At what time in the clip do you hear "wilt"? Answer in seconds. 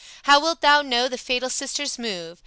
0.41-0.61